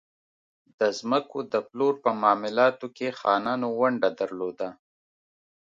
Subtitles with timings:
[0.79, 4.69] د ځمکو د پلور په معاملاتو کې خانانو ونډه درلوده.